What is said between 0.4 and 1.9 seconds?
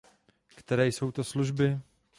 Které jsou to služby?